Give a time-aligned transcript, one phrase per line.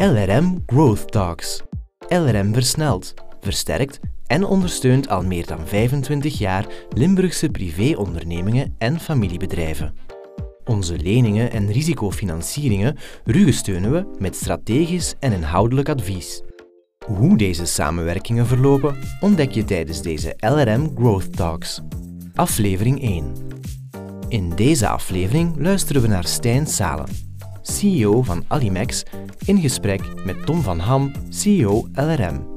[0.00, 1.62] LRM Growth Talks.
[2.08, 9.94] LRM versnelt, versterkt en ondersteunt al meer dan 25 jaar Limburgse privéondernemingen en familiebedrijven.
[10.64, 16.42] Onze leningen en risicofinancieringen rugsteunen we met strategisch en inhoudelijk advies.
[17.06, 21.80] Hoe deze samenwerkingen verlopen, ontdek je tijdens deze LRM Growth Talks.
[22.34, 23.32] Aflevering 1.
[24.28, 27.28] In deze aflevering luisteren we naar Stijn Salen,
[27.62, 29.02] CEO van Alimex,
[29.44, 32.50] in gesprek met Tom van Ham, CEO LRM.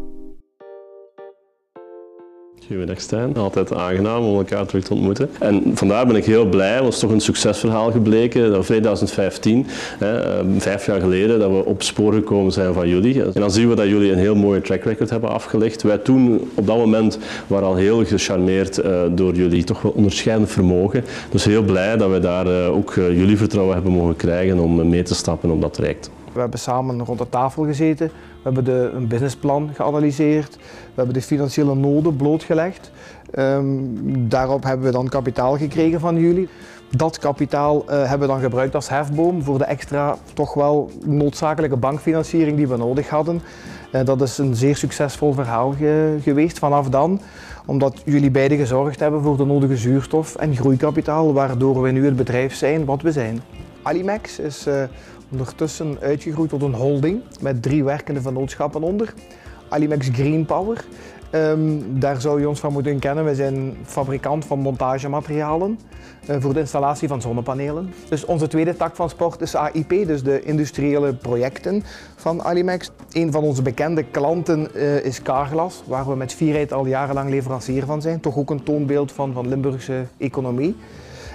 [2.68, 5.30] Goedendag Stijn, altijd aangenaam om elkaar terug te ontmoeten.
[5.40, 9.66] En vandaar ben ik heel blij, het is toch een succesverhaal gebleken dat 2015,
[10.00, 13.24] hè, ehm, vijf jaar geleden, dat we op spoor gekomen zijn van jullie.
[13.24, 15.82] En dan zien we dat jullie een heel mooie track record hebben afgelegd.
[15.82, 20.50] Wij toen op dat moment waren al heel gecharmeerd uh, door jullie toch wel onderscheidend
[20.50, 21.04] vermogen.
[21.30, 24.90] Dus heel blij dat we daar uh, ook uh, jullie vertrouwen hebben mogen krijgen om
[24.90, 26.12] mee te stappen op dat traject.
[26.34, 30.62] We hebben samen rond de tafel gezeten, we hebben de, een businessplan geanalyseerd, we
[30.96, 32.92] hebben de financiële noden blootgelegd.
[33.40, 36.50] Um, daarop hebben we dan kapitaal gekregen van jullie.
[36.96, 41.78] Dat kapitaal uh, hebben we dan gebruikt als hefboom voor de extra toch wel noodzakelijke
[41.78, 43.42] bankfinanciering die we nodig hadden.
[43.92, 47.22] Uh, dat is een zeer succesvol verhaal ge geweest vanaf dan,
[47.66, 52.16] omdat jullie beiden gezorgd hebben voor de nodige zuurstof en groeikapitaal, waardoor we nu het
[52.16, 53.42] bedrijf zijn wat we zijn.
[53.82, 54.84] Alimex is uh,
[55.34, 59.14] ondertussen uitgegroeid tot een holding met drie werkende vennootschappen onder.
[59.70, 60.86] Alimex Green Power.
[61.32, 63.24] Um, daar zou je ons van moeten kennen.
[63.24, 65.80] Wij zijn fabrikant van montagematerialen
[66.30, 67.94] uh, voor de installatie van zonnepanelen.
[68.10, 71.84] Dus onze tweede tak van sport is AIP, dus de industriële projecten
[72.16, 72.92] van Alimex.
[73.12, 77.86] Een van onze bekende klanten uh, is Carglass, waar we met Vierheid al jarenlang leverancier
[77.86, 78.20] van zijn.
[78.20, 80.76] Toch ook een toonbeeld van, van Limburgse economie.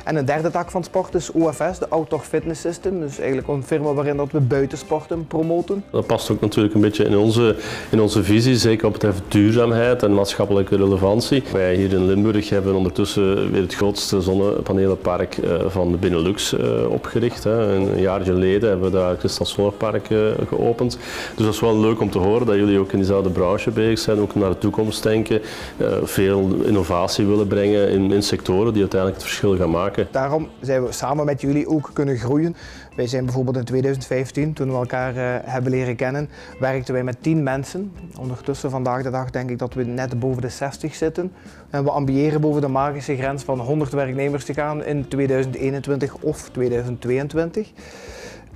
[0.05, 3.01] En een derde tak van sport is OFS, de Outdoor Fitness System.
[3.01, 5.85] Dus eigenlijk een firma waarin dat we buitensporten promoten.
[5.91, 7.57] Dat past ook natuurlijk een beetje in onze,
[7.91, 11.43] in onze visie, zeker op het betreft duurzaamheid en maatschappelijke relevantie.
[11.53, 16.55] Wij hier in Limburg hebben ondertussen weer het grootste zonnepanelenpark van de Benelux
[16.89, 17.45] opgericht.
[17.45, 20.07] Een jaar geleden hebben we daar het Kristal Solarpark
[20.49, 20.99] geopend.
[21.37, 23.99] Dus dat is wel leuk om te horen dat jullie ook in diezelfde branche bezig
[23.99, 25.41] zijn, ook naar de toekomst denken,
[26.03, 29.98] veel innovatie willen brengen in, in sectoren die uiteindelijk het verschil gaan maken.
[30.11, 32.57] Daarom zijn we samen met jullie ook kunnen groeien.
[32.97, 36.29] Wij zijn bijvoorbeeld in 2015, toen we elkaar uh, hebben leren kennen,
[36.61, 37.93] werkten wij met 10 mensen.
[38.21, 41.33] Ondertussen vandaag de dag denk ik dat we net boven de 60 zitten.
[41.71, 46.49] En we ambiëren boven de magische grens van 100 werknemers te gaan in 2021 of
[46.53, 47.73] 2022.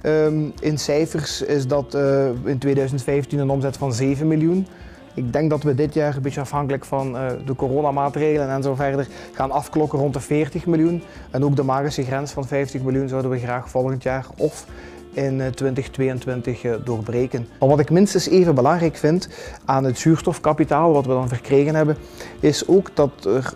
[0.02, 4.66] Um, in cijfers is dat uh, in 2015 een omzet van 7 miljoen.
[5.14, 8.74] Ik denk dat we dit jaar, een beetje afhankelijk van uh, de coronamaatregelen en zo
[8.74, 11.02] verder, gaan afklokken rond de 40 miljoen.
[11.30, 14.66] En ook de magische grens van 50 miljoen zouden we graag volgend jaar of
[15.12, 17.48] in 2022 uh, doorbreken.
[17.58, 19.28] Maar wat ik minstens even belangrijk vind
[19.64, 21.96] aan het zuurstofkapitaal wat we dan verkregen hebben,
[22.40, 23.52] is ook dat er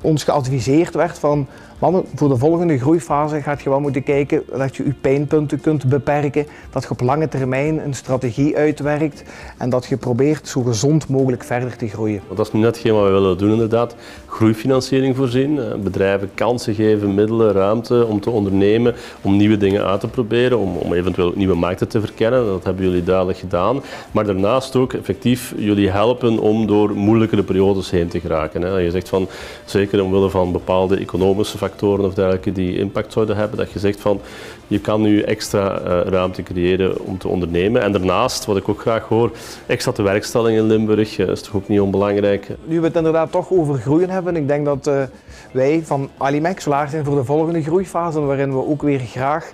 [0.00, 1.46] ons geadviseerd werd van
[1.78, 5.88] mannen, voor de volgende groeifase gaat je wel moeten kijken dat je je pijnpunten kunt
[5.88, 9.22] beperken, dat je op lange termijn een strategie uitwerkt
[9.58, 12.20] en dat je probeert zo gezond mogelijk verder te groeien.
[12.34, 13.94] Dat is nu net wat we willen doen inderdaad.
[14.26, 20.08] Groeifinanciering voorzien, bedrijven kansen geven, middelen, ruimte om te ondernemen, om nieuwe dingen uit te
[20.08, 22.46] proberen, om, om eventueel nieuwe markten te verkennen.
[22.46, 23.82] Dat hebben jullie duidelijk gedaan.
[24.10, 28.82] Maar daarnaast ook effectief jullie helpen om door moeilijkere periodes heen te geraken.
[28.82, 29.28] Je zegt van,
[29.64, 34.00] zeker omwille van bepaalde economische factoren of dergelijke die impact zouden hebben, dat je zegt
[34.00, 34.20] van
[34.66, 37.82] je kan nu extra uh, ruimte creëren om te ondernemen.
[37.82, 39.30] En daarnaast, wat ik ook graag hoor,
[39.66, 42.48] extra tewerkstelling in Limburg, uh, is toch ook niet onbelangrijk.
[42.64, 45.02] Nu we het inderdaad toch over groeien hebben, ik denk dat uh,
[45.50, 49.52] wij van Alimex klaar zijn voor de volgende groeifase, waarin we ook weer graag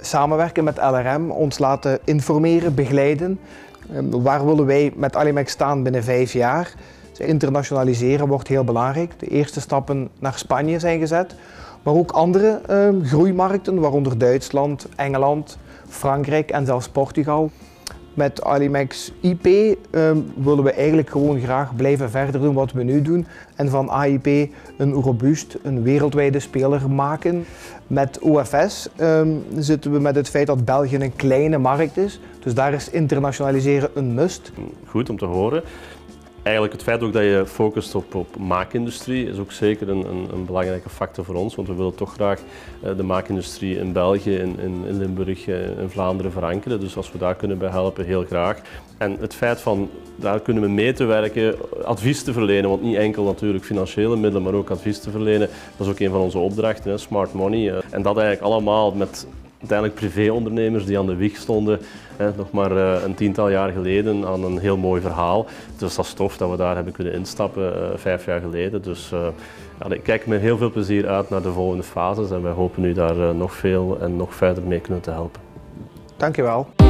[0.00, 3.40] samenwerken met LRM, ons laten informeren, begeleiden.
[4.10, 6.74] waar willen wij met Alimex staan binnen vijf jaar?
[7.20, 9.18] Internationaliseren wordt heel belangrijk.
[9.18, 11.34] De eerste stappen naar Spanje zijn gezet,
[11.82, 15.58] maar ook andere uh, groeimarkten, waaronder Duitsland, Engeland,
[15.88, 17.50] Frankrijk en zelfs Portugal.
[18.14, 23.02] Met Alimex IP uh, willen we eigenlijk gewoon graag blijven verder doen wat we nu
[23.02, 24.26] doen en van AIP
[24.78, 27.44] een robuust, een wereldwijde speler maken.
[27.86, 32.54] Met OFS um, zitten we met het feit dat België een kleine markt is, dus
[32.54, 34.52] daar is internationaliseren een must.
[34.86, 35.62] Goed om te horen
[36.44, 40.28] eigenlijk het feit ook dat je focust op, op maakindustrie is ook zeker een, een,
[40.32, 41.54] een, belangrijke factor voor ons.
[41.54, 42.40] Want we willen toch graag
[42.96, 46.80] de maakindustrie in België, in, in, Limburg, in Vlaanderen verankeren.
[46.80, 48.60] Dus als we daar kunnen bij helpen, heel graag.
[48.98, 51.54] En het feit van daar kunnen we mee te werken,
[51.84, 55.48] advies te verlenen, want niet enkel natuurlijk financiële middelen, maar ook advies te verlenen.
[55.76, 57.82] Dat is ook een van onze opdrachten, hè, smart money.
[57.90, 59.26] En dat eigenlijk allemaal met
[59.68, 61.80] uiteindelijk privéondernemers die aan de wieg stonden,
[62.16, 65.46] hè, nog maar uh, een tiental jaar geleden, aan een heel mooi verhaal.
[65.78, 68.82] Dus dat is tof dat we daar hebben kunnen instappen uh, vijf jaar geleden.
[68.82, 69.12] Dus
[69.80, 72.84] ja, ik kijk met heel veel plezier uit naar de volgende fases en wij hopen
[72.84, 75.40] u daar nog veel en nog verder mee kunnen helpen.
[76.16, 76.83] Dankjewel.